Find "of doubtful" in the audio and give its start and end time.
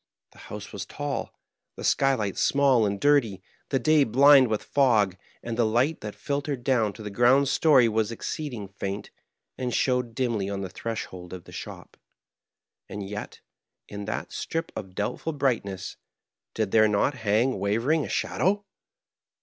14.75-15.33